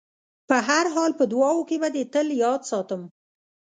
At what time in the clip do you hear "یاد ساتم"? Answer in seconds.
2.43-3.01